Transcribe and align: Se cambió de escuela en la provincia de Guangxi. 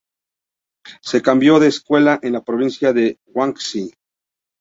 Se 1.03 1.21
cambió 1.21 1.59
de 1.59 1.67
escuela 1.67 2.19
en 2.23 2.33
la 2.33 2.41
provincia 2.41 2.91
de 2.91 3.19
Guangxi. 3.27 3.93